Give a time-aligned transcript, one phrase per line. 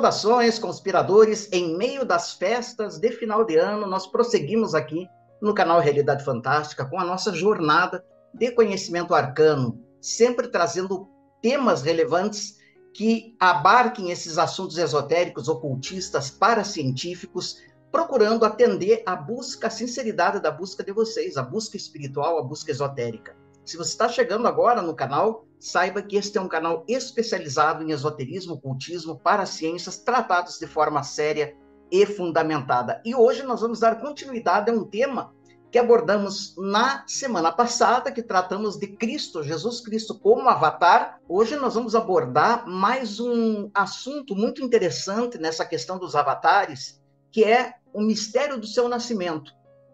[0.00, 1.52] Saudações, conspiradores!
[1.52, 5.06] Em meio das festas de final de ano, nós prosseguimos aqui
[5.42, 11.06] no canal Realidade Fantástica com a nossa jornada de conhecimento arcano, sempre trazendo
[11.42, 12.56] temas relevantes
[12.94, 17.58] que abarquem esses assuntos esotéricos, ocultistas, paracientíficos,
[17.92, 22.70] procurando atender a busca, a sinceridade da busca de vocês, a busca espiritual, a busca
[22.70, 23.36] esotérica.
[23.64, 27.92] Se você está chegando agora no canal, saiba que este é um canal especializado em
[27.92, 31.54] esoterismo, ocultismo, para ciências, tratados de forma séria
[31.90, 33.00] e fundamentada.
[33.04, 35.34] E hoje nós vamos dar continuidade a um tema
[35.70, 41.20] que abordamos na semana passada, que tratamos de Cristo, Jesus Cristo como avatar.
[41.28, 47.74] Hoje nós vamos abordar mais um assunto muito interessante nessa questão dos avatares, que é
[47.92, 49.52] o mistério do seu nascimento.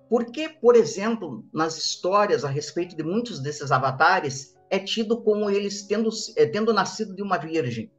[0.09, 5.83] Porque, por exemplo, nas histórias a respeito de muitos desses avatares, é tido como eles
[5.83, 7.91] tendo, é, tendo nascido de uma virgem.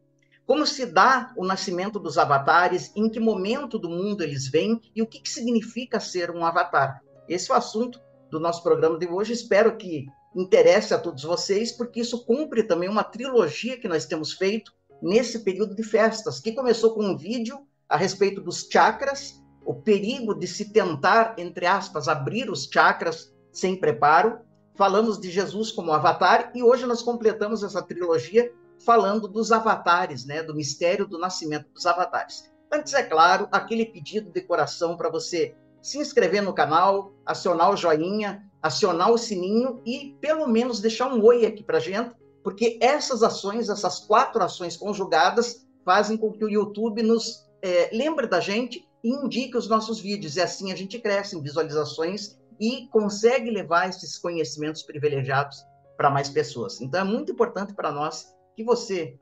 [0.46, 5.02] Como se dá o nascimento dos avatares, em que momento do mundo eles vêm e
[5.02, 7.02] o que, que significa ser um avatar.
[7.28, 8.00] Esse é o assunto
[8.32, 9.34] do nosso programa de hoje.
[9.34, 14.34] Espero que interesse a todos vocês, porque isso cumpre também uma trilogia que nós temos
[14.34, 19.74] feito nesse período de festas, que começou com um vídeo a respeito dos chakras, o
[19.74, 24.40] perigo de se tentar, entre aspas, abrir os chakras sem preparo.
[24.76, 28.50] Falamos de Jesus como avatar e hoje nós completamos essa trilogia
[28.86, 32.50] falando dos avatares, né, do mistério do nascimento dos avatares.
[32.72, 37.76] Antes, é claro, aquele pedido de coração para você se inscrever no canal, acionar o
[37.76, 43.22] joinha, acionar o sininho e pelo menos deixar um oi aqui para gente, porque essas
[43.22, 48.87] ações, essas quatro ações conjugadas, fazem com que o YouTube nos é, lembre da gente
[49.04, 50.36] e indique os nossos vídeos.
[50.36, 55.64] E assim a gente cresce em visualizações e consegue levar esses conhecimentos privilegiados
[55.96, 56.82] para mais pessoas.
[56.82, 59.18] Então é muito importante para nós que você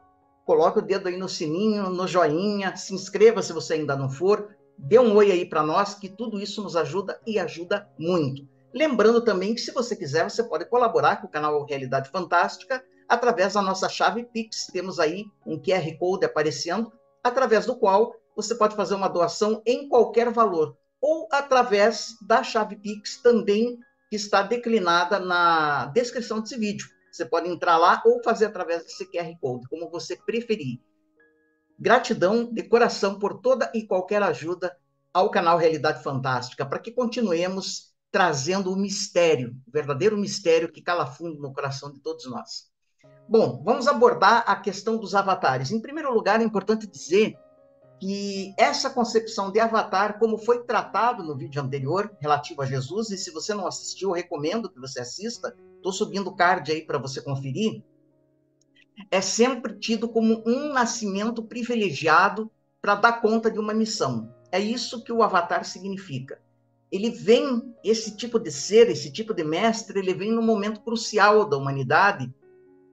[0.45, 4.55] coloque o dedo aí no sininho, no joinha, se inscreva se você ainda não for,
[4.77, 8.47] dê um oi aí para nós, que tudo isso nos ajuda e ajuda muito.
[8.73, 13.53] Lembrando também que se você quiser, você pode colaborar com o canal Realidade Fantástica através
[13.53, 14.67] da nossa chave Pix.
[14.67, 16.91] Temos aí um QR Code aparecendo,
[17.23, 22.75] através do qual você pode fazer uma doação em qualquer valor, ou através da chave
[22.75, 23.79] Pix também,
[24.09, 26.87] que está declinada na descrição desse vídeo.
[27.11, 30.79] Você pode entrar lá ou fazer através desse QR Code, como você preferir.
[31.79, 34.75] Gratidão de coração por toda e qualquer ajuda
[35.13, 41.05] ao canal Realidade Fantástica, para que continuemos trazendo o mistério, o verdadeiro mistério que cala
[41.05, 42.69] fundo no coração de todos nós.
[43.27, 45.71] Bom, vamos abordar a questão dos avatares.
[45.71, 47.37] Em primeiro lugar, é importante dizer
[47.99, 53.17] que essa concepção de avatar, como foi tratado no vídeo anterior, relativo a Jesus, e
[53.17, 57.21] se você não assistiu, recomendo que você assista, estou subindo o card aí para você
[57.21, 57.83] conferir,
[59.11, 62.51] é sempre tido como um nascimento privilegiado
[62.81, 64.33] para dar conta de uma missão.
[64.51, 66.39] É isso que o avatar significa.
[66.91, 71.47] Ele vem, esse tipo de ser, esse tipo de mestre, ele vem no momento crucial
[71.47, 72.33] da humanidade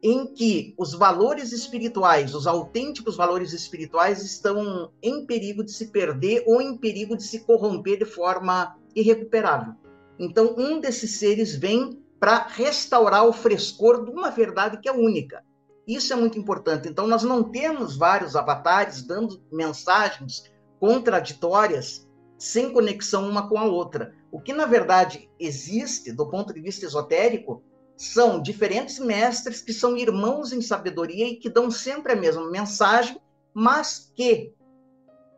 [0.02, 6.42] em que os valores espirituais, os autênticos valores espirituais, estão em perigo de se perder
[6.46, 9.74] ou em perigo de se corromper de forma irrecuperável.
[10.18, 15.44] Então, um desses seres vem para restaurar o frescor de uma verdade que é única.
[15.86, 16.88] Isso é muito importante.
[16.88, 20.44] Então, nós não temos vários avatares dando mensagens
[20.80, 22.08] contraditórias
[22.38, 24.14] sem conexão uma com a outra.
[24.32, 27.62] O que, na verdade, existe, do ponto de vista esotérico,
[27.97, 33.20] são diferentes mestres que são irmãos em sabedoria e que dão sempre a mesma mensagem,
[33.54, 34.53] mas que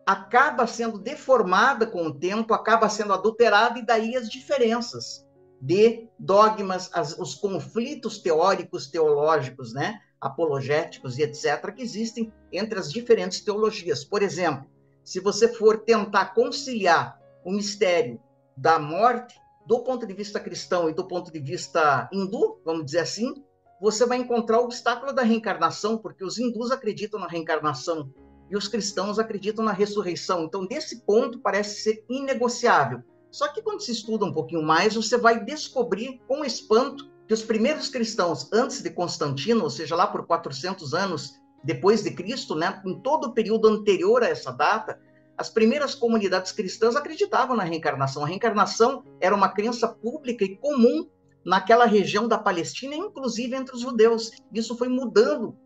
[0.06, 5.26] acaba sendo deformada com o tempo, acaba sendo adulterada, e daí as diferenças
[5.60, 12.92] de dogmas, as, os conflitos teóricos, teológicos, né, apologéticos e etc., que existem entre as
[12.92, 14.04] diferentes teologias.
[14.04, 14.66] Por exemplo,
[15.02, 18.20] se você for tentar conciliar o mistério
[18.56, 19.34] da morte
[19.66, 23.34] do ponto de vista cristão e do ponto de vista hindu, vamos dizer assim,
[23.80, 28.10] você vai encontrar o obstáculo da reencarnação, porque os hindus acreditam na reencarnação
[28.50, 30.44] e os cristãos acreditam na ressurreição.
[30.44, 33.02] Então, desse ponto, parece ser inegociável.
[33.30, 37.42] Só que quando se estuda um pouquinho mais, você vai descobrir com espanto que os
[37.42, 42.80] primeiros cristãos, antes de Constantino, ou seja, lá por 400 anos depois de Cristo, né,
[42.84, 45.00] em todo o período anterior a essa data,
[45.36, 48.24] as primeiras comunidades cristãs acreditavam na reencarnação.
[48.24, 51.08] A reencarnação era uma crença pública e comum
[51.44, 54.30] naquela região da Palestina, inclusive entre os judeus.
[54.52, 55.56] Isso foi mudando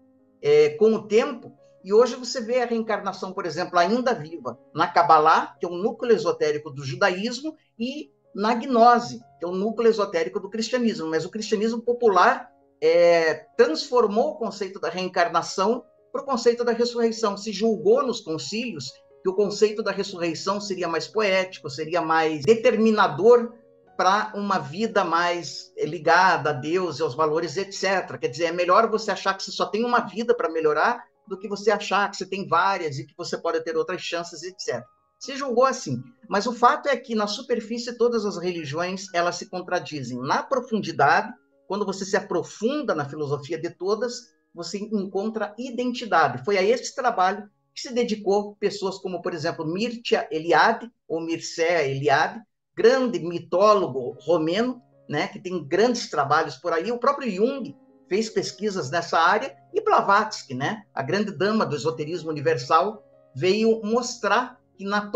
[0.43, 1.53] é, com o tempo.
[1.85, 5.77] E hoje você vê a reencarnação, por exemplo, ainda viva na Kabbalah, que é um
[5.77, 11.09] núcleo esotérico do judaísmo, e na Gnose, que é o núcleo esotérico do cristianismo.
[11.09, 12.51] Mas o cristianismo popular
[12.83, 17.37] é, transformou o conceito da reencarnação para o conceito da ressurreição.
[17.37, 18.93] Se julgou nos concílios
[19.23, 23.53] que o conceito da ressurreição seria mais poético, seria mais determinador
[23.97, 28.17] para uma vida mais ligada a Deus e aos valores, etc.
[28.19, 31.37] Quer dizer, é melhor você achar que você só tem uma vida para melhorar do
[31.37, 34.85] que você achar que você tem várias e que você pode ter outras chances, etc.
[35.19, 36.01] Se julgou assim.
[36.29, 40.21] Mas o fato é que na superfície todas as religiões elas se contradizem.
[40.21, 41.33] Na profundidade,
[41.67, 46.45] quando você se aprofunda na filosofia de todas, você encontra identidade.
[46.45, 51.85] Foi a esse trabalho que se dedicou pessoas como, por exemplo, Mircea Eliade ou Mircea
[51.85, 52.43] Eliade,
[52.77, 56.91] grande mitólogo romeno, né, que tem grandes trabalhos por aí.
[56.91, 57.77] O próprio Jung
[58.09, 63.05] fez pesquisas nessa área e Blavatsky, né, a grande dama do esoterismo universal,
[63.35, 65.11] veio mostrar que na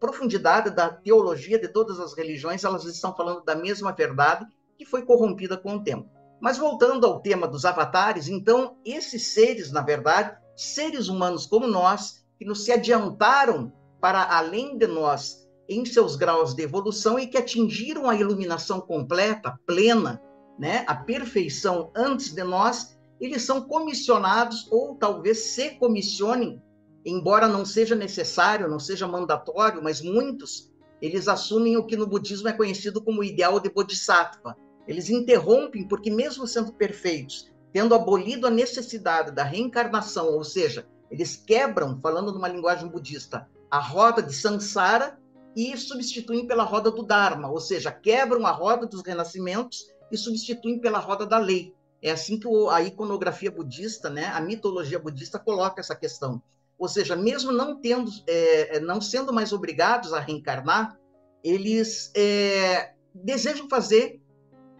[0.00, 4.44] profundidade da teologia de todas as religiões, elas estão falando da mesma verdade
[4.76, 6.10] que foi corrompida com o tempo.
[6.40, 12.24] Mas voltando ao tema dos avatares, então, esses seres, na verdade, seres humanos como nós,
[12.38, 17.36] que nos se adiantaram para além de nós em seus graus de evolução e que
[17.36, 20.20] atingiram a iluminação completa, plena,
[20.58, 26.62] né, a perfeição antes de nós, eles são comissionados ou talvez se comissionem,
[27.04, 32.48] embora não seja necessário, não seja mandatório, mas muitos eles assumem o que no budismo
[32.48, 34.56] é conhecido como ideal de bodhisattva.
[34.86, 41.36] Eles interrompem porque mesmo sendo perfeitos, tendo abolido a necessidade da reencarnação, ou seja, eles
[41.36, 45.18] quebram, falando numa linguagem budista, a roda de samsara
[45.56, 50.78] e substituem pela roda do Dharma, ou seja, quebram a roda dos renascimentos e substituem
[50.78, 51.74] pela roda da lei.
[52.00, 56.40] É assim que a iconografia budista, né, a mitologia budista coloca essa questão.
[56.78, 60.96] Ou seja, mesmo não tendo, é, é, não sendo mais obrigados a reencarnar,
[61.42, 64.20] eles é, desejam fazer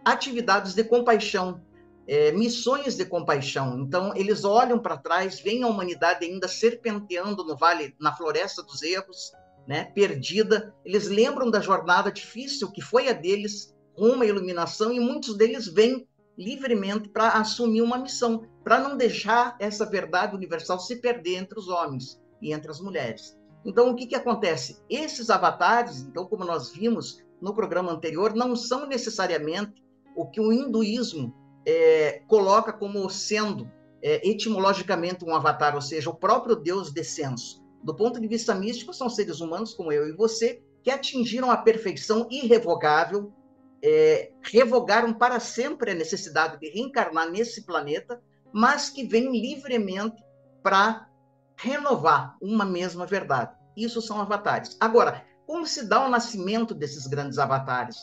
[0.05, 1.61] atividades de compaixão,
[2.09, 3.79] é, missões de compaixão.
[3.79, 8.81] Então, eles olham para trás, veem a humanidade ainda serpenteando no vale, na floresta dos
[8.81, 9.31] erros,
[9.67, 10.73] né, perdida.
[10.83, 15.67] Eles lembram da jornada difícil que foi a deles rumo à iluminação e muitos deles
[15.67, 21.59] vêm livremente para assumir uma missão, para não deixar essa verdade universal se perder entre
[21.59, 23.37] os homens e entre as mulheres.
[23.63, 24.81] Então, o que, que acontece?
[24.89, 29.83] Esses avatares, então, como nós vimos no programa anterior, não são necessariamente
[30.15, 31.35] o que o hinduísmo
[31.69, 33.69] é, coloca como sendo
[34.01, 38.93] é, etimologicamente um avatar, ou seja, o próprio Deus descenso do ponto de vista místico,
[38.93, 43.33] são seres humanos como eu e você, que atingiram a perfeição irrevogável,
[43.81, 50.21] é, revogaram para sempre a necessidade de reencarnar nesse planeta, mas que vêm livremente
[50.61, 51.07] para
[51.55, 53.55] renovar uma mesma verdade.
[53.75, 54.75] Isso são avatares.
[54.79, 57.97] Agora, como se dá o nascimento desses grandes avatares?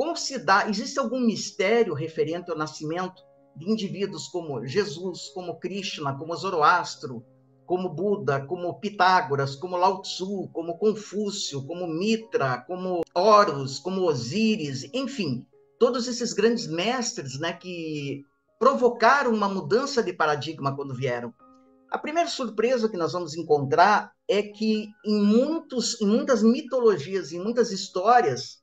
[0.00, 0.66] Como se dá?
[0.66, 3.22] Existe algum mistério referente ao nascimento
[3.54, 7.22] de indivíduos como Jesus, como Krishna, como Zoroastro,
[7.66, 14.88] como Buda, como Pitágoras, como Lao Tzu, como Confúcio, como Mitra, como Horus, como Osíris,
[14.94, 15.46] enfim,
[15.78, 18.24] todos esses grandes mestres né, que
[18.58, 21.34] provocaram uma mudança de paradigma quando vieram.
[21.90, 27.38] A primeira surpresa que nós vamos encontrar é que em, muitos, em muitas mitologias, em
[27.38, 28.59] muitas histórias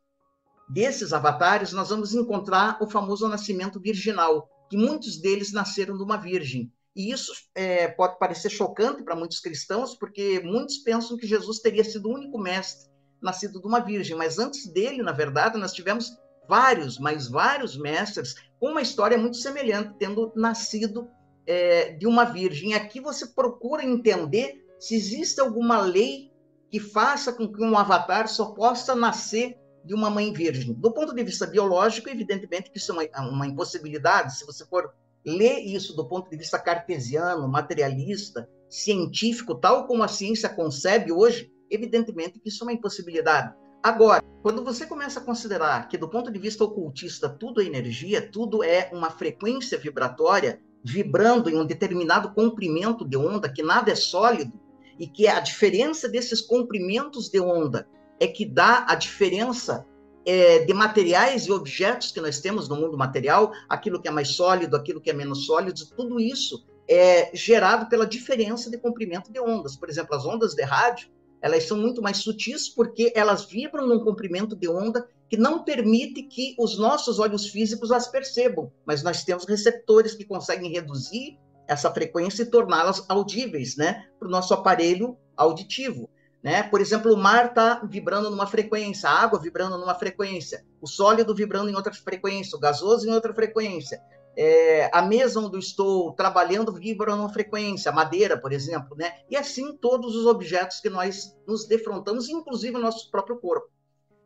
[0.69, 6.17] desses avatares, nós vamos encontrar o famoso nascimento virginal, que muitos deles nasceram de uma
[6.17, 6.71] virgem.
[6.95, 11.83] E isso é, pode parecer chocante para muitos cristãos, porque muitos pensam que Jesus teria
[11.83, 12.89] sido o único mestre
[13.21, 18.35] nascido de uma virgem, mas antes dele, na verdade, nós tivemos vários, mas vários mestres
[18.59, 21.07] com uma história muito semelhante, tendo nascido
[21.45, 22.73] é, de uma virgem.
[22.73, 26.31] Aqui você procura entender se existe alguma lei
[26.69, 29.57] que faça com que um avatar só possa nascer
[29.87, 30.73] de uma mãe virgem.
[30.73, 34.37] Do ponto de vista biológico, evidentemente que isso é uma, uma impossibilidade.
[34.37, 34.93] Se você for
[35.25, 41.51] ler isso do ponto de vista cartesiano, materialista, científico, tal como a ciência concebe hoje,
[41.71, 43.53] evidentemente que isso é uma impossibilidade.
[43.81, 48.21] Agora, quando você começa a considerar que, do ponto de vista ocultista, tudo é energia,
[48.29, 53.95] tudo é uma frequência vibratória vibrando em um determinado comprimento de onda, que nada é
[53.95, 54.59] sólido,
[54.99, 57.87] e que a diferença desses comprimentos de onda
[58.19, 59.85] é que dá a diferença
[60.25, 64.29] é, de materiais e objetos que nós temos no mundo material, aquilo que é mais
[64.29, 69.39] sólido, aquilo que é menos sólido, tudo isso é gerado pela diferença de comprimento de
[69.39, 69.75] ondas.
[69.75, 71.09] Por exemplo, as ondas de rádio,
[71.41, 76.23] elas são muito mais sutis porque elas vibram num comprimento de onda que não permite
[76.23, 81.91] que os nossos olhos físicos as percebam, mas nós temos receptores que conseguem reduzir essa
[81.91, 86.09] frequência e torná-las audíveis, né, para o nosso aparelho auditivo.
[86.43, 86.63] Né?
[86.63, 91.33] Por exemplo, o mar está vibrando numa frequência, a água vibrando numa frequência, o sólido
[91.35, 94.01] vibrando em outra frequência, o gasoso em outra frequência.
[94.37, 99.15] é, a mesa onde estou trabalhando vibra numa frequência, madeira, por exemplo, né?
[99.31, 103.67] E assim todos os objetos que nós nos defrontamos, inclusive o nosso próprio corpo.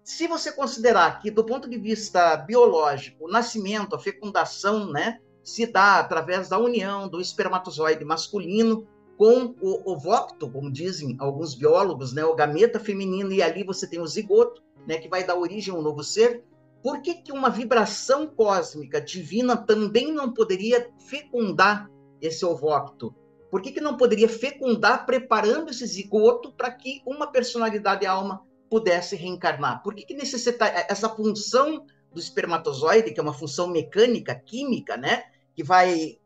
[0.03, 5.65] Se você considerar que, do ponto de vista biológico, o nascimento, a fecundação, né, se
[5.65, 8.86] dá através da união do espermatozoide masculino
[9.22, 14.00] com o ovócito, como dizem alguns biólogos, né, o gameta feminino, e ali você tem
[14.00, 16.44] o zigoto, né, que vai dar origem a um novo ser,
[16.82, 21.88] por que, que uma vibração cósmica divina também não poderia fecundar
[22.20, 23.13] esse ovócito?
[23.51, 29.16] Por que, que não poderia fecundar preparando esse zigoto para que uma personalidade alma pudesse
[29.16, 29.84] reencarnar?
[29.84, 35.25] Por que, que necessita essa função do espermatozoide, que é uma função mecânica, química, né?
[35.56, 36.18] Que vai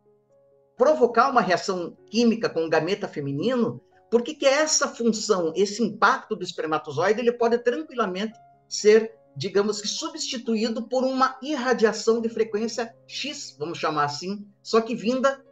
[0.77, 6.35] provocar uma reação química com o gameta feminino, por que, que essa função, esse impacto
[6.35, 8.33] do espermatozoide, ele pode tranquilamente
[8.67, 14.95] ser digamos que substituído por uma irradiação de frequência X, vamos chamar assim, só que
[14.95, 15.43] vinda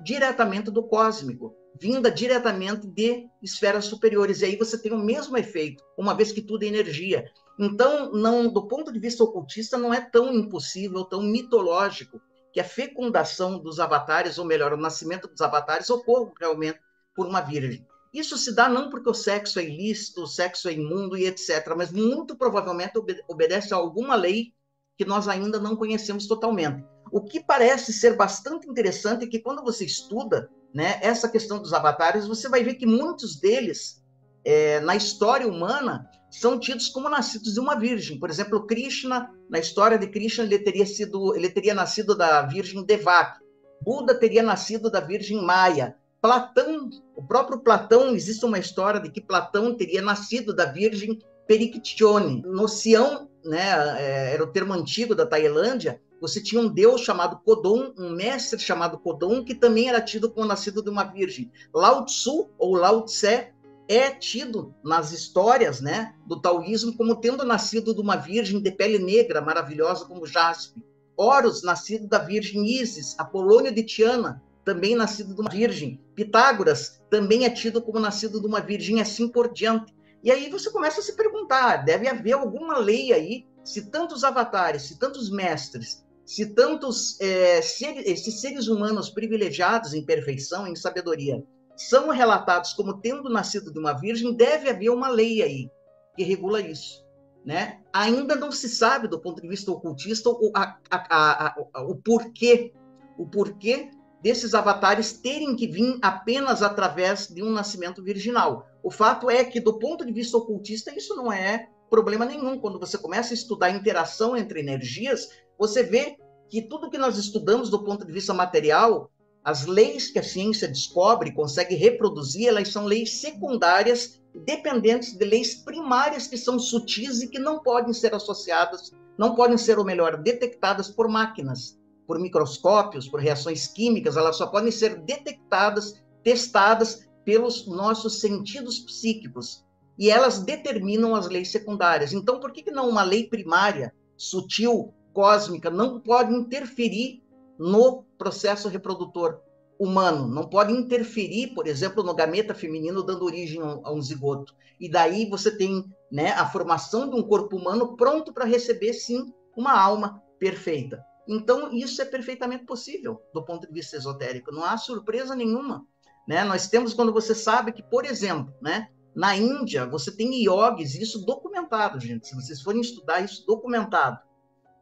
[0.00, 4.40] diretamente do cósmico, vinda diretamente de esferas superiores.
[4.40, 7.24] E aí você tem o mesmo efeito, uma vez que tudo é energia.
[7.58, 12.20] Então, não, do ponto de vista ocultista, não é tão impossível, tão mitológico
[12.52, 16.78] que a fecundação dos avatares, ou melhor, o nascimento dos avatares, ocorra realmente
[17.14, 17.86] por uma virgem.
[18.12, 21.74] Isso se dá não porque o sexo é ilícito, o sexo é imundo e etc.,
[21.76, 22.92] mas muito provavelmente
[23.26, 24.52] obedece a alguma lei
[24.98, 26.84] que nós ainda não conhecemos totalmente.
[27.10, 31.72] O que parece ser bastante interessante é que quando você estuda né, essa questão dos
[31.72, 34.02] avatares, você vai ver que muitos deles,
[34.44, 38.18] é, na história humana, são tidos como nascidos de uma virgem.
[38.18, 42.82] Por exemplo, Krishna, na história de Krishna, ele teria sido, ele teria nascido da virgem
[42.84, 43.40] Devaki.
[43.82, 45.96] Buda teria nascido da virgem Maia.
[46.20, 52.42] Platão, o próprio Platão, existe uma história de que Platão teria nascido da virgem Perictione.
[52.46, 57.40] No Sião, né, é, era o termo antigo da Tailândia, você tinha um deus chamado
[57.44, 61.50] Kodon, um mestre chamado Kodon, que também era tido como nascido de uma virgem.
[61.74, 63.51] Lao Tzu, ou Lao Tse,
[63.88, 68.98] é tido nas histórias né, do taoísmo como tendo nascido de uma virgem de pele
[68.98, 70.82] negra, maravilhosa como jaspe.
[71.16, 73.18] Horus, nascido da virgem Isis.
[73.18, 76.00] Apolônio de Tiana, também nascido de uma virgem.
[76.14, 79.94] Pitágoras também é tido como nascido de uma virgem, assim por diante.
[80.22, 84.82] E aí você começa a se perguntar: deve haver alguma lei aí, se tantos avatares,
[84.82, 91.44] se tantos mestres, se tantos é, seres, esses seres humanos privilegiados em perfeição, em sabedoria,
[91.76, 95.70] são relatados como tendo nascido de uma virgem, deve haver uma lei aí
[96.16, 97.02] que regula isso.
[97.44, 97.80] Né?
[97.92, 102.72] Ainda não se sabe, do ponto de vista ocultista, o, a, a, a, o porquê,
[103.18, 103.90] o porquê
[104.22, 108.64] desses avatares terem que vir apenas através de um nascimento virginal.
[108.80, 112.58] O fato é que, do ponto de vista ocultista, isso não é problema nenhum.
[112.58, 116.16] Quando você começa a estudar a interação entre energias, você vê
[116.48, 119.10] que tudo que nós estudamos do ponto de vista material,
[119.44, 125.54] as leis que a ciência descobre, consegue reproduzir, elas são leis secundárias, dependentes de leis
[125.54, 130.22] primárias que são sutis e que não podem ser associadas, não podem ser, ou melhor,
[130.22, 137.66] detectadas por máquinas por microscópios, por reações químicas, elas só podem ser detectadas, testadas pelos
[137.66, 139.64] nossos sentidos psíquicos.
[139.98, 142.12] E elas determinam as leis secundárias.
[142.12, 147.21] Então, por que, que não uma lei primária, sutil, cósmica, não pode interferir
[147.58, 149.40] no processo reprodutor
[149.78, 150.28] humano?
[150.28, 154.54] Não pode interferir, por exemplo, no gameta feminino, dando origem a um zigoto.
[154.80, 159.32] E daí você tem né, a formação de um corpo humano pronto para receber, sim,
[159.56, 161.04] uma alma perfeita.
[161.26, 165.86] Então, isso é perfeitamente possível do ponto de vista esotérico, não há surpresa nenhuma.
[166.26, 166.44] Né?
[166.44, 171.24] Nós temos quando você sabe que, por exemplo, né, na Índia, você tem iogues, isso
[171.24, 174.18] documentado, gente, se vocês forem estudar isso documentado,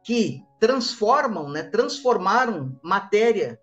[0.03, 3.59] que transformam, né, transformaram matéria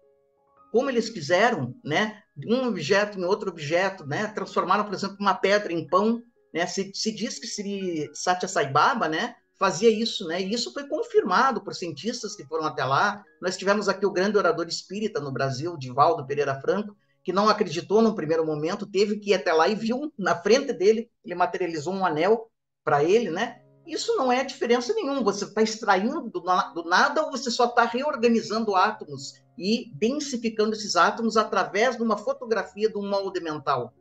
[0.70, 5.72] como eles quiseram, né, um objeto em outro objeto, né, transformaram, por exemplo, uma pedra
[5.72, 10.40] em pão, né, se, se diz que Sri Satya Sai Baba, né, fazia isso, né?
[10.40, 13.24] E isso foi confirmado por cientistas que foram até lá.
[13.42, 18.00] Nós tivemos aqui o grande orador espírita no Brasil, Divaldo Pereira Franco, que não acreditou
[18.00, 21.92] no primeiro momento, teve que ir até lá e viu na frente dele, ele materializou
[21.92, 22.48] um anel
[22.84, 23.60] para ele, né?
[23.88, 25.22] Isso não é diferença nenhuma.
[25.22, 26.42] Você está extraindo do,
[26.84, 32.90] nada ou você só está reorganizando átomos e densificando esses átomos através de uma fotografia
[32.90, 33.94] de um molde mental,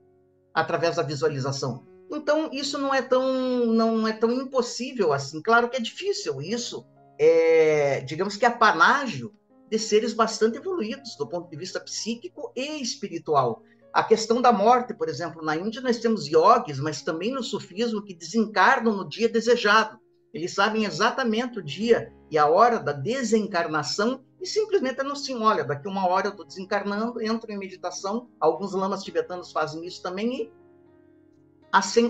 [0.53, 1.87] através da visualização.
[2.11, 5.41] Então, isso não é tão, não é tão impossível assim.
[5.41, 6.41] Claro que é difícil.
[6.41, 6.85] Isso
[7.17, 9.33] é, digamos que, apanágio
[9.69, 13.63] de seres bastante evoluídos do ponto de vista psíquico e espiritual.
[13.97, 18.03] A questão da morte, por exemplo, na Índia nós temos yogis, mas também no sufismo
[18.03, 19.99] que desencarnam no dia desejado.
[20.31, 25.87] Eles sabem exatamente o dia e a hora da desencarnação e simplesmente assim, olha, daqui
[25.87, 30.53] uma hora eu estou desencarnando, entro em meditação, alguns lamas tibetanos fazem isso também e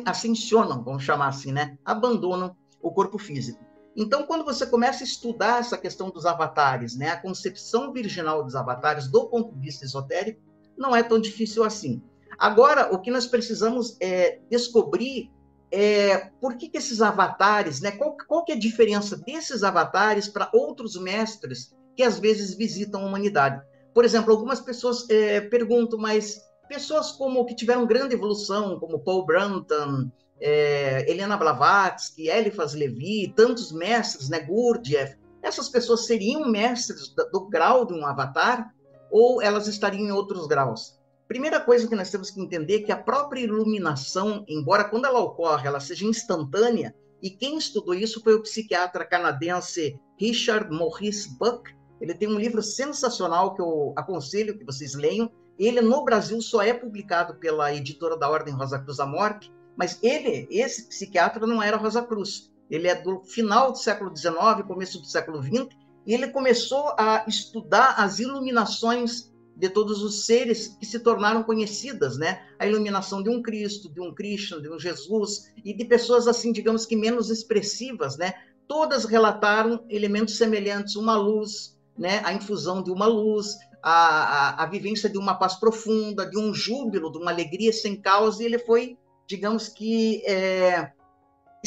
[0.05, 1.77] ascensionam, vamos chamar assim, né?
[1.85, 3.65] Abandonam o corpo físico.
[3.95, 8.57] Então, quando você começa a estudar essa questão dos avatares, né, a concepção virginal dos
[8.57, 10.46] avatares do ponto de vista esotérico,
[10.77, 12.01] não é tão difícil assim.
[12.37, 15.31] Agora, o que nós precisamos é descobrir
[15.71, 20.27] é por que, que esses avatares, né, qual, qual que é a diferença desses avatares
[20.27, 23.61] para outros mestres que às vezes visitam a humanidade.
[23.93, 29.25] Por exemplo, algumas pessoas é, perguntam, mas pessoas como que tiveram grande evolução, como Paul
[29.25, 37.29] Brunton, é, Helena Blavatsky, Eliphas Levi, tantos mestres, né, Gurdjieff, essas pessoas seriam mestres do,
[37.31, 38.73] do grau de um avatar
[39.11, 40.97] ou elas estariam em outros graus?
[41.27, 45.19] Primeira coisa que nós temos que entender é que a própria iluminação, embora quando ela
[45.19, 51.75] ocorre, ela seja instantânea, e quem estudou isso foi o psiquiatra canadense Richard Maurice Buck,
[51.99, 55.31] ele tem um livro sensacional que eu aconselho que vocês leiam.
[55.57, 60.47] Ele no Brasil só é publicado pela editora da Ordem Rosa Cruz Amorque, mas ele,
[60.51, 62.51] esse psiquiatra, não era Rosa Cruz.
[62.69, 65.67] Ele é do final do século XIX, começo do século XX,
[66.07, 72.17] e ele começou a estudar as iluminações de todos os seres que se tornaram conhecidas,
[72.17, 72.43] né?
[72.57, 76.53] A iluminação de um Cristo, de um Krishna, de um Jesus e de pessoas assim,
[76.53, 78.33] digamos que menos expressivas, né?
[78.67, 84.65] Todas relataram elementos semelhantes, uma luz, né, a infusão de uma luz, a, a, a,
[84.67, 88.59] vivência de uma paz profunda, de um júbilo, de uma alegria sem causa, e ele
[88.59, 90.91] foi, digamos que, é,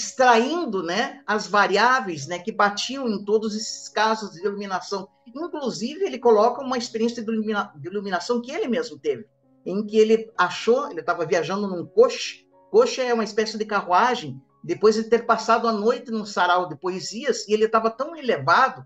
[0.01, 5.09] extraindo né, as variáveis né, que batiam em todos esses casos de iluminação.
[5.27, 9.27] Inclusive, ele coloca uma experiência de, ilumina, de iluminação que ele mesmo teve,
[9.65, 14.41] em que ele achou, ele estava viajando num coche, coche é uma espécie de carruagem,
[14.65, 18.85] depois de ter passado a noite num sarau de poesias, e ele estava tão elevado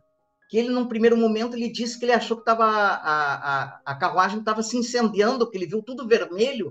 [0.48, 3.94] que ele, num primeiro momento, ele disse que ele achou que tava, a, a, a
[3.94, 6.68] carruagem estava se incendiando, que ele viu tudo vermelho,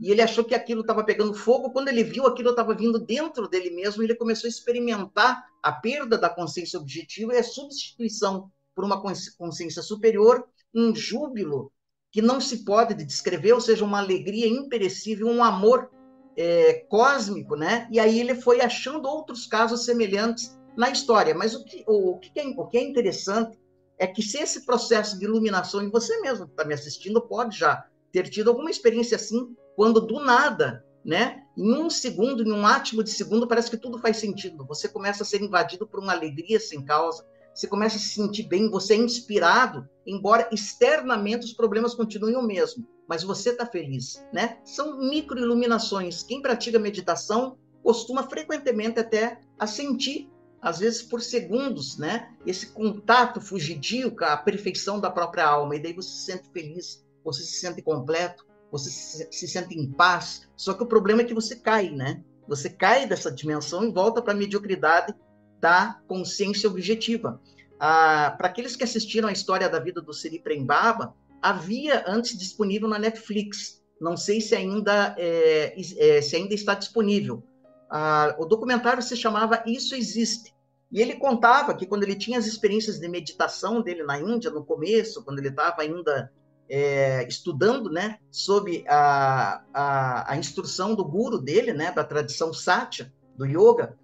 [0.00, 1.70] e ele achou que aquilo estava pegando fogo.
[1.70, 6.18] Quando ele viu aquilo estava vindo dentro dele mesmo, ele começou a experimentar a perda
[6.18, 9.00] da consciência objetiva e a substituição por uma
[9.38, 11.72] consciência superior, um júbilo
[12.10, 15.90] que não se pode descrever, ou seja, uma alegria imperecível, um amor
[16.36, 17.88] é, cósmico, né?
[17.90, 21.34] E aí ele foi achando outros casos semelhantes na história.
[21.34, 23.58] Mas o que, o, que é, o que é interessante
[23.98, 27.56] é que se esse processo de iluminação, e você mesmo que está me assistindo pode
[27.56, 32.66] já ter tido alguma experiência assim, quando do nada, né, em um segundo, em um
[32.66, 34.64] átimo de segundo, parece que tudo faz sentido.
[34.66, 38.44] Você começa a ser invadido por uma alegria sem causa, você começa a se sentir
[38.44, 44.24] bem, você é inspirado, embora externamente os problemas continuem o mesmo, mas você está feliz,
[44.32, 44.58] né?
[44.64, 46.24] São microiluminações.
[46.24, 50.28] Quem pratica meditação costuma frequentemente até a sentir
[50.60, 52.34] às vezes por segundos, né?
[52.46, 57.04] Esse contato fugidio com a perfeição da própria alma, e daí você se sente feliz,
[57.22, 60.48] você se sente completo, você se sente em paz.
[60.56, 62.22] Só que o problema é que você cai, né?
[62.48, 65.14] Você cai dessa dimensão e volta para a mediocridade
[65.60, 67.40] da consciência objetiva.
[67.78, 72.88] Ah, para aqueles que assistiram a história da vida do Siri Prembaba, havia antes disponível
[72.88, 73.82] na Netflix.
[74.00, 77.42] Não sei se ainda, é, é, se ainda está disponível.
[77.90, 80.54] Ah, o documentário se chamava Isso Existe.
[80.92, 84.64] E ele contava que quando ele tinha as experiências de meditação dele na Índia, no
[84.64, 86.32] começo, quando ele estava ainda
[86.68, 93.12] é, estudando, né, sob a, a, a, instrução do guru dele, né, da tradição Satya,
[93.36, 93.96] do yoga,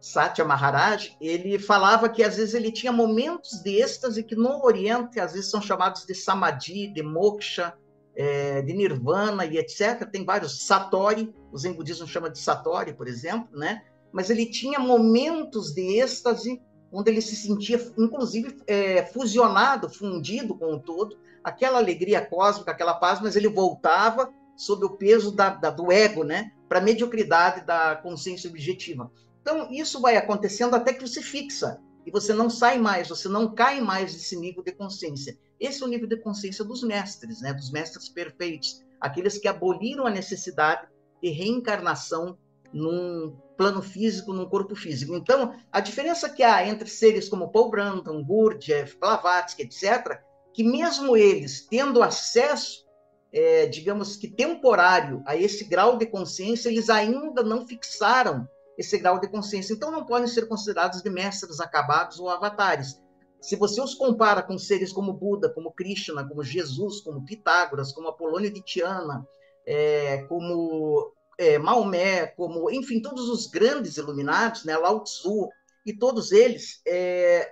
[0.00, 5.18] Satya Maharaj, ele falava que às vezes ele tinha momentos de êxtase que no Oriente
[5.18, 7.74] às vezes são chamados de samadhi, de moksha,
[8.14, 10.08] é, de nirvana e etc.
[10.10, 13.82] Tem vários satori, os em budismo chama de satori, por exemplo, né?
[14.12, 20.74] mas ele tinha momentos de êxtase onde ele se sentia, inclusive, é, fusionado, fundido com
[20.74, 25.70] o todo, aquela alegria cósmica, aquela paz, mas ele voltava sob o peso da, da,
[25.70, 29.10] do ego, né, para a mediocridade da consciência objetiva.
[29.40, 33.54] Então, isso vai acontecendo até que você fixa, e você não sai mais, você não
[33.54, 35.38] cai mais desse nível de consciência.
[35.60, 40.06] Esse é o nível de consciência dos mestres, né, dos mestres perfeitos, aqueles que aboliram
[40.06, 40.88] a necessidade
[41.22, 42.38] de reencarnação
[42.72, 45.16] num plano físico, num corpo físico.
[45.16, 50.20] Então, a diferença que há entre seres como Paul Brandon, Gurdjieff, Blavatsky, etc.,
[50.54, 52.86] que mesmo eles tendo acesso,
[53.32, 59.18] é, digamos que temporário, a esse grau de consciência, eles ainda não fixaram esse grau
[59.18, 59.74] de consciência.
[59.74, 63.02] Então, não podem ser considerados de mestres acabados ou avatares.
[63.40, 68.08] Se você os compara com seres como Buda, como Krishna, como Jesus, como Pitágoras, como
[68.08, 69.26] Apolônio de Tiana,
[69.66, 75.48] é, como é, Maomé, como, enfim, todos os grandes iluminados, né, Lao Tzu,
[75.86, 77.50] e todos eles, é,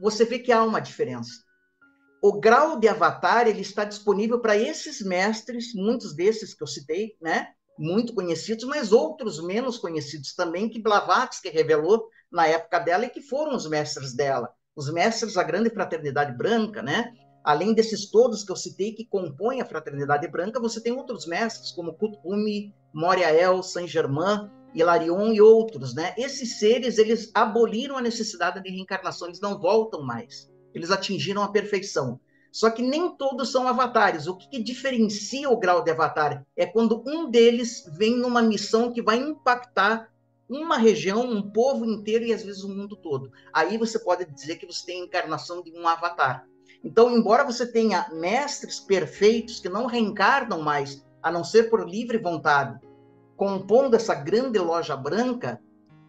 [0.00, 1.32] você vê que há uma diferença.
[2.22, 7.16] o grau de avatar ele está disponível para esses mestres, muitos desses que eu citei,
[7.20, 7.48] né?
[7.76, 13.20] Muito conhecidos, mas outros menos conhecidos também, que Blavatsky revelou na época dela e que
[13.20, 17.12] foram os mestres dela, os mestres da grande fraternidade branca, né?
[17.42, 21.72] Além desses todos que eu citei que compõem a fraternidade branca, você tem outros mestres
[21.72, 26.14] como Kutumi, Moriael, Saint-Germain, Hilarion e outros, né?
[26.16, 31.48] Esses seres, eles aboliram a necessidade de reencarnação, eles não voltam mais eles atingiram a
[31.48, 32.20] perfeição.
[32.50, 34.26] Só que nem todos são avatares.
[34.26, 38.92] O que, que, diferencia o grau de avatar é quando um deles vem numa missão
[38.92, 40.10] que vai impactar
[40.48, 43.32] uma região, um povo inteiro e às vezes o mundo todo.
[43.52, 46.46] Aí você pode dizer que você tem a encarnação de um avatar.
[46.84, 52.18] Então, embora você tenha mestres perfeitos que não reencarnam mais, a não ser por livre
[52.18, 52.80] vontade,
[53.36, 55.60] compondo essa grande loja branca,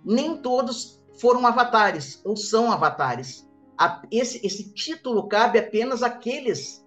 [0.03, 3.47] nem todos foram avatares ou são avatares
[4.11, 6.85] esse, esse título cabe apenas àqueles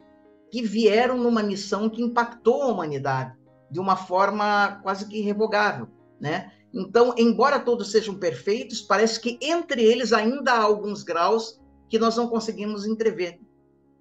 [0.51, 3.37] que vieram numa missão que impactou a humanidade
[3.71, 5.89] de uma forma quase que irrevogável,
[6.21, 6.53] né?
[6.73, 12.17] Então, embora todos sejam perfeitos, parece que entre eles ainda há alguns graus que nós
[12.17, 13.41] não conseguimos entrever.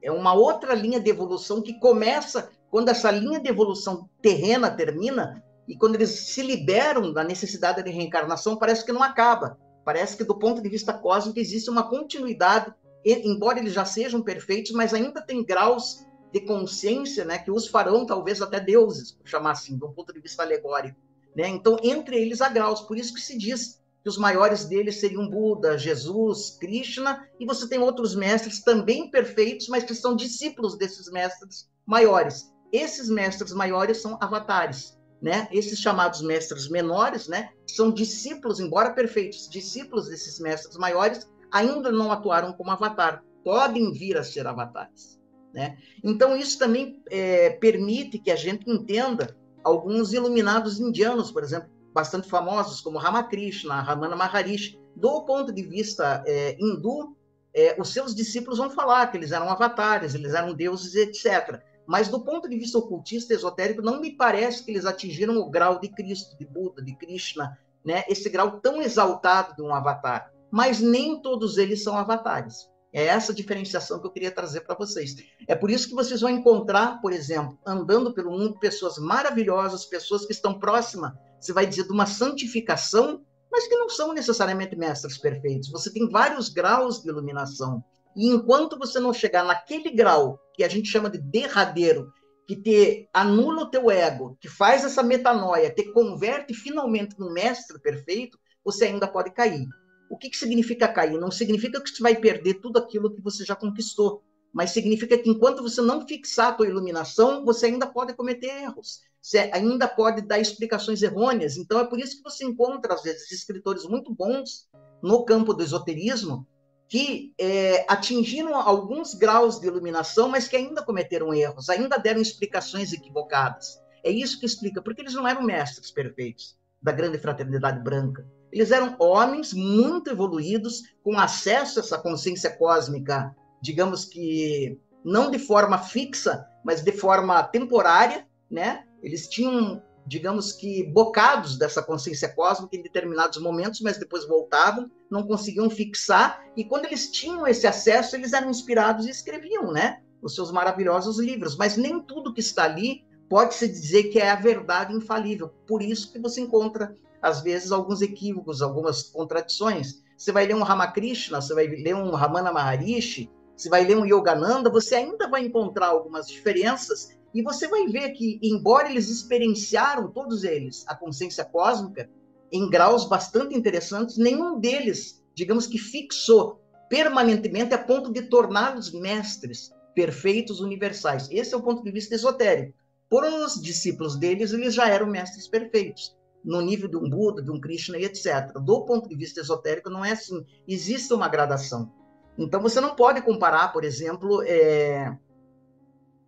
[0.01, 5.43] É uma outra linha de evolução que começa quando essa linha de evolução terrena termina
[5.67, 9.57] e quando eles se liberam da necessidade de reencarnação, parece que não acaba.
[9.83, 12.73] Parece que, do ponto de vista cósmico, existe uma continuidade,
[13.05, 18.05] embora eles já sejam perfeitos, mas ainda tem graus de consciência né, que os farão,
[18.05, 20.99] talvez, até deuses, chamar assim, do ponto de vista alegórico.
[21.35, 21.47] Né?
[21.47, 25.29] Então, entre eles há graus, por isso que se diz que os maiores deles seriam
[25.29, 31.09] Buda, Jesus, Krishna, e você tem outros mestres também perfeitos, mas que são discípulos desses
[31.09, 32.51] mestres maiores.
[32.75, 35.47] Esses mestres maiores são avatares né?
[35.51, 42.11] Esses chamados mestres menores, né, são discípulos, embora perfeitos, discípulos desses mestres maiores, ainda não
[42.11, 45.19] atuaram como avatar, podem vir a ser avatares,
[45.53, 45.77] né?
[46.03, 52.27] Então isso também é, permite que a gente entenda alguns iluminados indianos, por exemplo, bastante
[52.29, 57.15] famosos como Ramakrishna, Ramana Maharishi, do ponto de vista é, hindu,
[57.51, 61.61] é, os seus discípulos vão falar que eles eram avatares, eles eram deuses, etc.
[61.87, 65.79] Mas do ponto de vista ocultista esotérico, não me parece que eles atingiram o grau
[65.79, 68.03] de Cristo, de Buda, de Krishna, né?
[68.07, 70.31] esse grau tão exaltado de um avatar.
[70.51, 72.69] Mas nem todos eles são avatares.
[72.91, 75.15] É essa diferenciação que eu queria trazer para vocês.
[75.47, 80.25] É por isso que vocês vão encontrar, por exemplo, andando pelo mundo, pessoas maravilhosas, pessoas
[80.25, 83.21] que estão próximas, você vai dizer, de uma santificação,
[83.51, 85.69] mas que não são necessariamente mestres perfeitos.
[85.71, 87.83] Você tem vários graus de iluminação.
[88.15, 92.13] E enquanto você não chegar naquele grau que a gente chama de derradeiro,
[92.47, 97.79] que te anula o teu ego, que faz essa metanoia, te converte finalmente no mestre
[97.79, 99.67] perfeito, você ainda pode cair.
[100.09, 101.19] O que, que significa cair?
[101.19, 104.23] Não significa que você vai perder tudo aquilo que você já conquistou,
[104.53, 109.01] mas significa que enquanto você não fixar a tua iluminação, você ainda pode cometer erros,
[109.21, 111.57] você ainda pode dar explicações errôneas.
[111.57, 114.69] Então é por isso que você encontra, às vezes, escritores muito bons
[115.01, 116.47] no campo do esoterismo,
[116.87, 122.93] que é, atingiram alguns graus de iluminação, mas que ainda cometeram erros, ainda deram explicações
[122.93, 123.81] equivocadas.
[124.03, 128.25] É isso que explica, porque eles não eram mestres perfeitos da grande fraternidade branca.
[128.51, 135.39] Eles eram homens muito evoluídos, com acesso a essa consciência cósmica, digamos que não de
[135.39, 138.85] forma fixa, mas de forma temporária, né?
[139.01, 145.25] Eles tinham digamos que, bocados dessa consciência cósmica em determinados momentos, mas depois voltavam, não
[145.25, 150.01] conseguiam fixar, e quando eles tinham esse acesso, eles eram inspirados e escreviam, né?
[150.21, 151.57] Os seus maravilhosos livros.
[151.57, 155.49] Mas nem tudo que está ali pode-se dizer que é a verdade infalível.
[155.67, 160.03] Por isso que você encontra, às vezes, alguns equívocos, algumas contradições.
[160.17, 164.05] Você vai ler um Ramakrishna, você vai ler um Ramana Maharishi, você vai ler um
[164.05, 170.09] Yogananda, você ainda vai encontrar algumas diferenças e você vai ver que, embora eles experienciaram,
[170.09, 172.09] todos eles, a consciência cósmica,
[172.49, 179.69] em graus bastante interessantes, nenhum deles, digamos que fixou permanentemente a ponto de torná-los mestres
[179.93, 181.27] perfeitos universais.
[181.29, 182.73] Esse é o ponto de vista esotérico.
[183.09, 187.51] Por os discípulos deles, eles já eram mestres perfeitos, no nível de um Buda, de
[187.51, 188.53] um Krishna e etc.
[188.63, 190.45] Do ponto de vista esotérico, não é assim.
[190.65, 191.91] Existe uma gradação.
[192.37, 195.17] Então, você não pode comparar, por exemplo, é,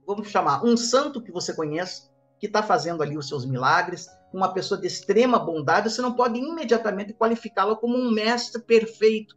[0.07, 4.53] vamos chamar, um santo que você conhece, que está fazendo ali os seus milagres, uma
[4.53, 9.35] pessoa de extrema bondade, você não pode imediatamente qualificá-la como um mestre perfeito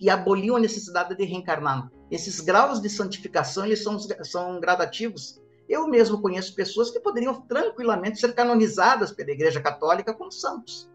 [0.00, 1.90] e aboliu a necessidade de reencarnar.
[2.10, 5.40] Esses graus de santificação, eles são, são gradativos.
[5.68, 10.89] Eu mesmo conheço pessoas que poderiam tranquilamente ser canonizadas pela Igreja Católica como santos.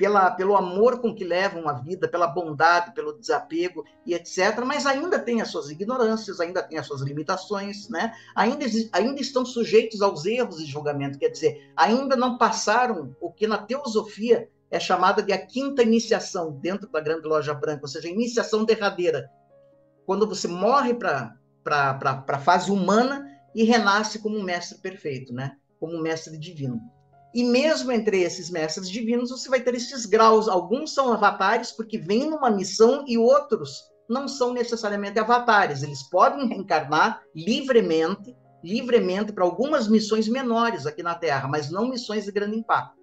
[0.00, 4.58] Pela, pelo amor com que levam a vida, pela bondade, pelo desapego e etc.
[4.64, 8.10] Mas ainda tem as suas ignorâncias, ainda tem as suas limitações, né?
[8.34, 13.46] ainda, ainda estão sujeitos aos erros de julgamento, quer dizer, ainda não passaram o que
[13.46, 18.08] na teosofia é chamada de a quinta iniciação dentro da grande loja branca, ou seja,
[18.08, 19.30] a iniciação derradeira.
[20.06, 21.36] Quando você morre para
[22.26, 23.22] a fase humana
[23.54, 25.58] e renasce como um mestre perfeito, né?
[25.78, 26.80] como um mestre divino.
[27.32, 30.48] E mesmo entre esses mestres divinos, você vai ter esses graus.
[30.48, 35.82] Alguns são avatares porque vêm numa missão e outros não são necessariamente avatares.
[35.82, 42.24] Eles podem reencarnar livremente, livremente para algumas missões menores aqui na Terra, mas não missões
[42.24, 42.98] de grande impacto.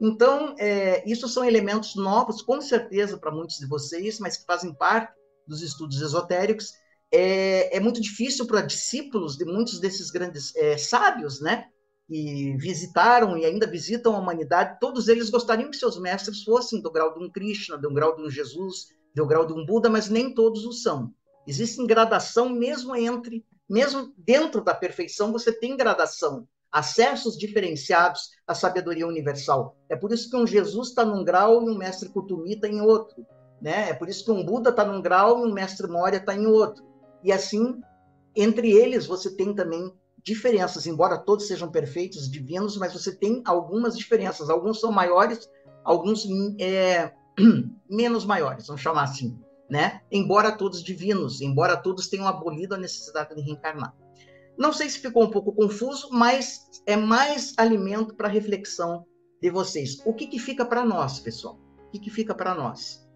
[0.00, 4.72] Então, é, isso são elementos novos, com certeza, para muitos de vocês, mas que fazem
[4.72, 5.12] parte
[5.46, 6.72] dos estudos esotéricos.
[7.12, 11.66] É, é muito difícil para discípulos de muitos desses grandes é, sábios, né?
[12.06, 16.90] Que visitaram e ainda visitam a humanidade, todos eles gostariam que seus mestres fossem do
[16.90, 20.08] grau de um Krishna, do grau de um Jesus, do grau de um Buda, mas
[20.08, 21.12] nem todos o são.
[21.46, 29.06] Existe gradação mesmo entre, mesmo dentro da perfeição, você tem gradação, acessos diferenciados à sabedoria
[29.06, 29.76] universal.
[29.88, 32.80] É por isso que um Jesus está num grau e um mestre Kutumi está em
[32.80, 33.24] outro.
[33.62, 33.90] Né?
[33.90, 36.46] É por isso que um Buda está num grau e um mestre Moria está em
[36.46, 36.84] outro.
[37.22, 37.80] E assim,
[38.34, 39.92] entre eles, você tem também
[40.24, 44.48] diferenças, embora todos sejam perfeitos, divinos, mas você tem algumas diferenças.
[44.48, 45.48] Alguns são maiores,
[45.84, 46.26] alguns
[46.58, 47.12] é,
[47.88, 50.00] menos maiores, vamos chamar assim, né?
[50.10, 53.94] Embora todos divinos, embora todos tenham abolido a necessidade de reencarnar.
[54.56, 59.04] Não sei se ficou um pouco confuso, mas é mais alimento para reflexão
[59.42, 60.00] de vocês.
[60.06, 61.60] O que, que fica para nós, pessoal?
[61.86, 63.06] O que, que fica para nós?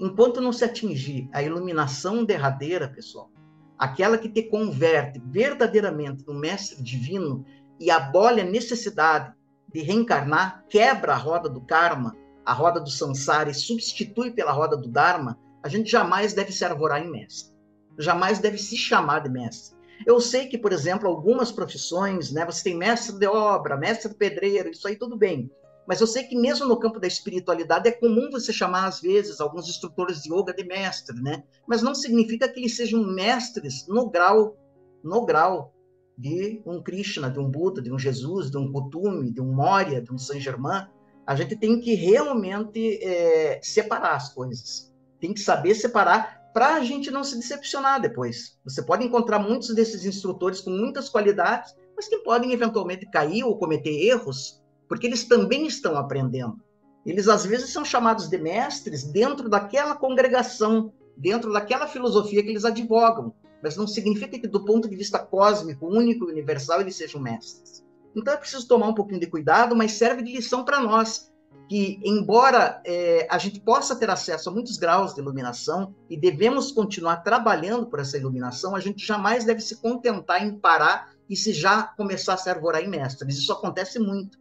[0.00, 3.30] Enquanto não se atingir a iluminação derradeira, pessoal,
[3.78, 7.44] aquela que te converte verdadeiramente no mestre divino
[7.78, 9.34] e abole a necessidade
[9.72, 14.76] de reencarnar, quebra a roda do karma, a roda do samsara e substitui pela roda
[14.76, 17.54] do dharma, a gente jamais deve se arvorar em mestre.
[17.98, 19.76] Jamais deve se chamar de mestre.
[20.06, 24.70] Eu sei que, por exemplo, algumas profissões, né, você tem mestre de obra, mestre pedreiro,
[24.70, 25.50] isso aí tudo bem.
[25.86, 29.40] Mas eu sei que mesmo no campo da espiritualidade é comum você chamar, às vezes,
[29.40, 31.44] alguns instrutores de yoga de mestre, né?
[31.66, 34.56] Mas não significa que eles sejam mestres no grau,
[35.04, 35.72] no grau
[36.18, 40.02] de um Krishna, de um Buda, de um Jesus, de um Kutumi, de um Moria,
[40.02, 40.88] de um Saint Germain.
[41.26, 44.92] A gente tem que realmente é, separar as coisas.
[45.20, 48.58] Tem que saber separar para a gente não se decepcionar depois.
[48.64, 53.58] Você pode encontrar muitos desses instrutores com muitas qualidades, mas que podem eventualmente cair ou
[53.58, 56.60] cometer erros porque eles também estão aprendendo.
[57.04, 62.64] Eles às vezes são chamados de mestres dentro daquela congregação, dentro daquela filosofia que eles
[62.64, 67.20] advogam, mas não significa que do ponto de vista cósmico, único e universal eles sejam
[67.20, 67.84] mestres.
[68.14, 71.30] Então é preciso tomar um pouquinho de cuidado, mas serve de lição para nós
[71.68, 76.70] que, embora é, a gente possa ter acesso a muitos graus de iluminação e devemos
[76.72, 81.52] continuar trabalhando por essa iluminação, a gente jamais deve se contentar em parar e se
[81.52, 83.36] já começar a se arvorar em mestres.
[83.36, 84.38] Isso acontece muito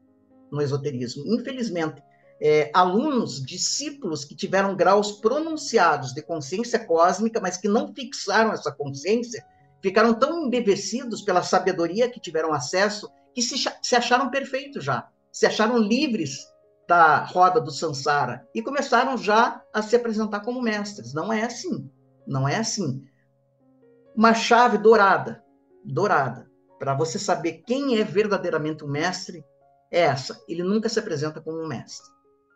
[0.52, 1.24] no esoterismo.
[1.28, 2.02] Infelizmente,
[2.42, 8.72] é, alunos, discípulos que tiveram graus pronunciados de consciência cósmica, mas que não fixaram essa
[8.72, 9.46] consciência,
[9.82, 15.46] ficaram tão embevecidos pela sabedoria que tiveram acesso que se, se acharam perfeitos já, se
[15.46, 16.48] acharam livres
[16.88, 21.14] da roda do Sansara e começaram já a se apresentar como mestres.
[21.14, 21.90] Não é assim,
[22.26, 23.04] não é assim.
[24.16, 25.44] Uma chave dourada,
[25.84, 29.44] dourada, para você saber quem é verdadeiramente o mestre
[29.96, 32.14] é essa: ele nunca se apresenta como um mestre.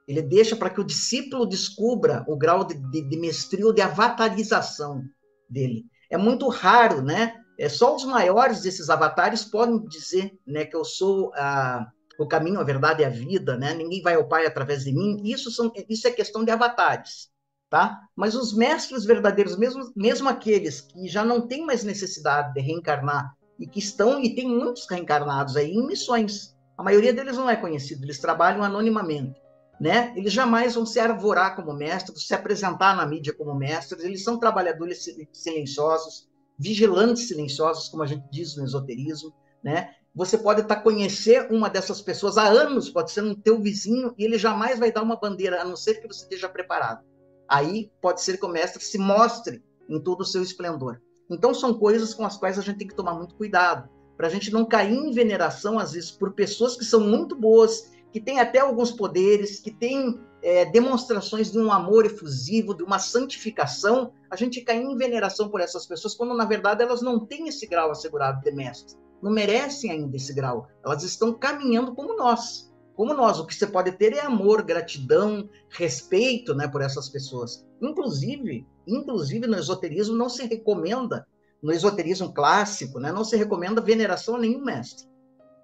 [0.08, 3.82] Ele deixa para que o discípulo descubra o grau de, de, de mestria ou de
[3.82, 5.04] avatarização
[5.49, 5.86] dele.
[6.10, 7.36] É muito raro, né?
[7.58, 12.60] É, só os maiores desses avatares podem dizer né, que eu sou a, o caminho,
[12.60, 13.73] a verdade e a vida, né?
[13.73, 15.21] Ninguém vai ao Pai através de mim.
[15.23, 17.30] Isso, são, isso é questão de avatares,
[17.69, 17.99] tá?
[18.15, 23.34] Mas os mestres verdadeiros, mesmo, mesmo aqueles que já não têm mais necessidade de reencarnar
[23.60, 27.57] e que estão, e tem muitos reencarnados aí em missões, a maioria deles não é
[27.57, 29.37] conhecido, eles trabalham anonimamente.
[29.81, 30.13] Né?
[30.15, 34.39] Eles jamais vão se arvorar como mestres, se apresentar na mídia como mestres, eles são
[34.39, 39.93] trabalhadores silenciosos, vigilantes silenciosos, como a gente diz no esoterismo, né?
[40.15, 44.13] Você pode estar tá conhecer uma dessas pessoas há anos, pode ser um teu vizinho,
[44.17, 47.05] e ele jamais vai dar uma bandeira, a não ser que você esteja preparado.
[47.47, 51.01] Aí pode ser que o mestre se mostre em todo o seu esplendor.
[51.29, 53.89] Então são coisas com as quais a gente tem que tomar muito cuidado
[54.19, 57.89] para a gente não cair em veneração, às vezes, por pessoas que são muito boas,
[58.12, 62.99] que têm até alguns poderes, que têm é, demonstrações de um amor efusivo, de uma
[62.99, 67.47] santificação, a gente cair em veneração por essas pessoas, quando na verdade elas não têm
[67.47, 72.69] esse grau assegurado de mestre, não merecem ainda esse grau, elas estão caminhando como nós,
[72.95, 73.39] como nós.
[73.39, 77.65] O que você pode ter é amor, gratidão, respeito, né, por essas pessoas.
[77.82, 81.25] Inclusive, inclusive no esoterismo não se recomenda,
[81.61, 85.07] no esoterismo clássico, né, não se recomenda veneração a nenhum mestre.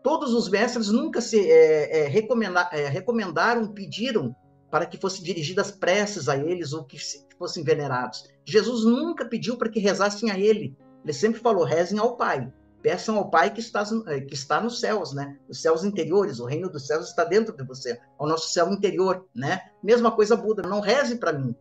[0.03, 4.35] Todos os mestres nunca se é, é, recomenda, é, recomendaram, pediram
[4.69, 6.97] para que fossem dirigidas preces a eles ou que
[7.39, 8.29] fossem venerados.
[8.45, 10.77] Jesus nunca pediu para que rezassem a ele.
[11.03, 12.51] Ele sempre falou: rezem ao Pai.
[12.81, 15.39] Peçam ao Pai que está, eh, que está nos céus, né?
[15.49, 19.25] Os céus interiores, o reino dos céus está dentro de você, o nosso céu interior,
[19.33, 19.59] né?
[19.81, 21.55] Mesma coisa Buda, não reze para mim,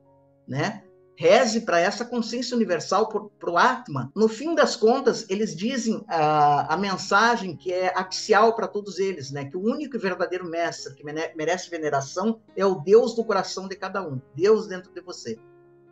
[0.46, 0.84] né?
[1.16, 4.10] Reze para essa consciência universal, para o Atman.
[4.14, 9.30] No fim das contas, eles dizem a, a mensagem que é axial para todos eles,
[9.30, 9.44] né?
[9.44, 13.76] Que o único e verdadeiro mestre que merece veneração é o Deus do coração de
[13.76, 15.38] cada um, Deus dentro de você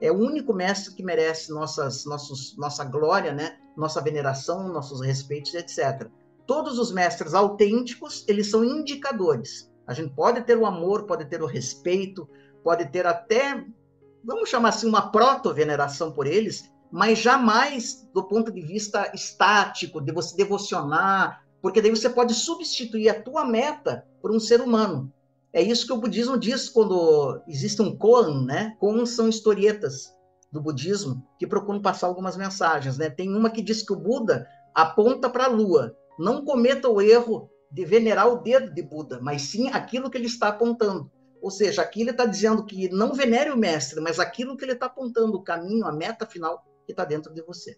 [0.00, 3.56] é o único mestre que merece nossas, nossos, nossa glória, né?
[3.76, 6.08] nossa veneração, nossos respeitos, etc.
[6.46, 9.70] Todos os mestres autênticos, eles são indicadores.
[9.86, 12.28] A gente pode ter o amor, pode ter o respeito,
[12.62, 13.64] pode ter até,
[14.24, 20.12] vamos chamar assim, uma proto-veneração por eles, mas jamais do ponto de vista estático, de
[20.12, 25.12] você devocionar, porque daí você pode substituir a tua meta por um ser humano.
[25.52, 28.74] É isso que o budismo diz quando existe um koan, né?
[28.78, 30.12] Koan são historietas
[30.50, 33.08] do budismo que procuram passar algumas mensagens, né?
[33.08, 35.96] Tem uma que diz que o Buda aponta para a lua.
[36.18, 40.26] Não cometa o erro de venerar o dedo de Buda, mas sim aquilo que ele
[40.26, 41.10] está apontando.
[41.42, 44.74] Ou seja, aqui ele está dizendo que não venere o mestre, mas aquilo que ele
[44.74, 47.76] está apontando, o caminho, a meta final que está dentro de você.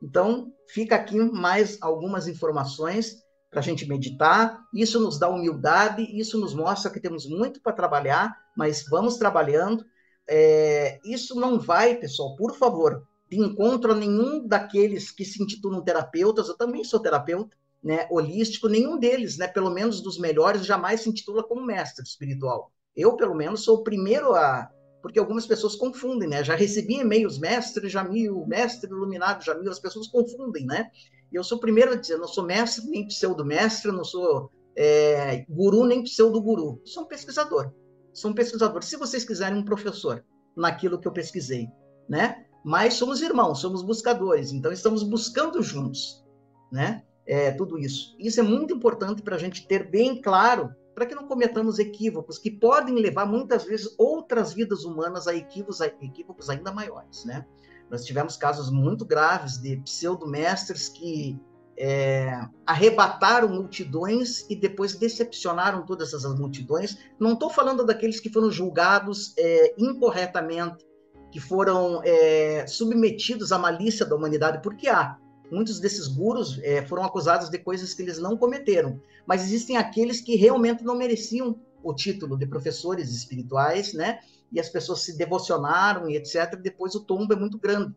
[0.00, 4.60] Então, fica aqui mais algumas informações para a gente meditar.
[4.72, 9.84] Isso nos dá humildade, isso nos mostra que temos muito para trabalhar, mas vamos trabalhando.
[10.28, 15.82] É, isso não vai, pessoal, por favor, de encontro a nenhum daqueles que se intitulam
[15.82, 16.48] terapeutas.
[16.48, 18.68] Eu também sou terapeuta, né, holístico.
[18.68, 22.72] Nenhum deles, né, pelo menos dos melhores, jamais se intitula como mestre espiritual.
[22.96, 24.70] Eu, pelo menos, sou o primeiro a
[25.02, 26.44] porque algumas pessoas confundem, né?
[26.44, 30.88] Já recebi e-mails, mestre Jamil, mestre iluminado Jamil, as pessoas confundem, né?
[31.32, 35.44] E eu sou o primeiro a dizer, não sou mestre nem pseudo-mestre, não sou é,
[35.48, 36.80] guru nem pseudo-guru.
[36.84, 37.72] Sou um pesquisador.
[38.12, 38.82] Sou um pesquisador.
[38.84, 40.24] Se vocês quiserem um professor
[40.56, 41.68] naquilo que eu pesquisei,
[42.08, 42.46] né?
[42.64, 46.24] Mas somos irmãos, somos buscadores, então estamos buscando juntos,
[46.70, 47.02] né?
[47.26, 48.14] É, tudo isso.
[48.20, 52.38] Isso é muito importante para a gente ter bem claro para que não cometamos equívocos
[52.38, 57.46] que podem levar muitas vezes outras vidas humanas a equívocos, a equívocos ainda maiores, né?
[57.90, 61.38] Nós tivemos casos muito graves de pseudomestres que
[61.76, 66.98] é, arrebataram multidões e depois decepcionaram todas essas multidões.
[67.18, 70.86] Não estou falando daqueles que foram julgados é, incorretamente,
[71.30, 75.18] que foram é, submetidos à malícia da humanidade, porque há
[75.50, 80.20] muitos desses gurus é, foram acusados de coisas que eles não cometeram, mas existem aqueles
[80.20, 84.20] que realmente não mereciam o título de professores espirituais, né?
[84.52, 86.56] E as pessoas se devocionaram e etc.
[86.56, 87.94] Depois o tombo é muito grande.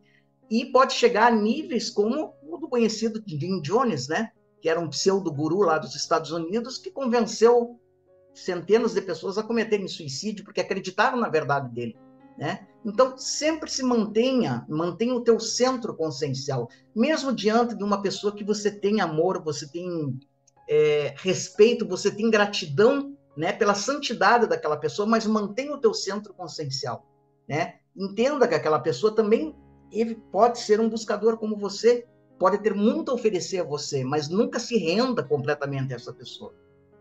[0.50, 4.30] E pode chegar a níveis como o do conhecido Jim Jones, né?
[4.60, 7.78] Que era um pseudo-guru lá dos Estados Unidos que convenceu
[8.34, 11.96] centenas de pessoas a cometerem suicídio porque acreditaram na verdade dele.
[12.36, 12.66] Né?
[12.84, 18.44] Então, sempre se mantenha, mantenha o teu centro consciencial, mesmo diante de uma pessoa que
[18.44, 20.18] você tem amor, você tem
[20.68, 26.32] é, respeito, você tem gratidão, né, pela santidade daquela pessoa, mas mantenha o teu centro
[26.32, 27.06] consciencial,
[27.46, 27.74] né?
[27.94, 29.54] Entenda que aquela pessoa também
[30.32, 32.06] pode ser um buscador como você,
[32.38, 36.54] pode ter muito a oferecer a você, mas nunca se renda completamente a essa pessoa.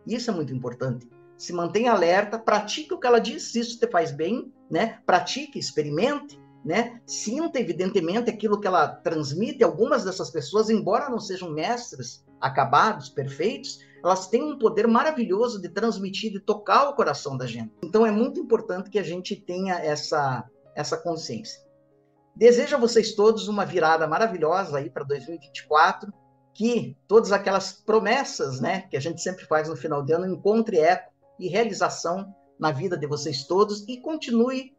[0.06, 3.88] Isso é muito importante se mantenha alerta, pratique o que ela diz, se isso te
[3.88, 5.00] faz bem, né?
[5.06, 7.00] Pratique, experimente, né?
[7.06, 9.64] Sinta evidentemente aquilo que ela transmite.
[9.64, 15.70] Algumas dessas pessoas, embora não sejam mestres acabados, perfeitos, elas têm um poder maravilhoso de
[15.70, 17.74] transmitir, de tocar o coração da gente.
[17.84, 21.64] Então é muito importante que a gente tenha essa essa consciência.
[22.36, 26.14] Desejo a vocês todos uma virada maravilhosa aí para 2024,
[26.54, 30.80] que todas aquelas promessas, né, que a gente sempre faz no final de ano encontre
[30.80, 34.76] eco e realização na vida de vocês todos e continue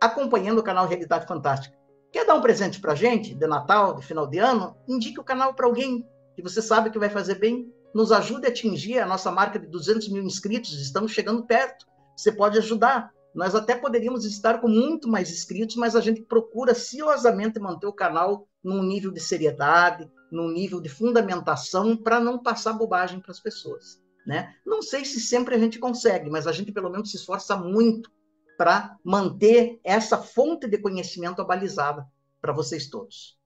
[0.00, 1.76] acompanhando o canal Realidade Fantástica.
[2.12, 4.76] Quer dar um presente para gente de Natal, de final de ano?
[4.86, 7.72] Indique o canal para alguém que você sabe que vai fazer bem.
[7.94, 10.72] Nos ajude a atingir a nossa marca de 200 mil inscritos.
[10.80, 11.86] Estamos chegando perto.
[12.16, 13.10] Você pode ajudar.
[13.34, 17.92] Nós até poderíamos estar com muito mais inscritos, mas a gente procura ciosamente manter o
[17.92, 23.40] canal num nível de seriedade, num nível de fundamentação, para não passar bobagem para as
[23.40, 24.00] pessoas.
[24.26, 24.54] Né?
[24.64, 28.10] Não sei se sempre a gente consegue, mas a gente pelo menos se esforça muito
[28.56, 32.06] para manter essa fonte de conhecimento abalizada
[32.40, 33.38] para vocês todos.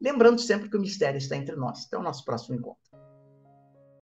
[0.00, 1.86] Lembrando sempre que o mistério está entre nós.
[1.86, 2.83] Até o nosso próximo encontro.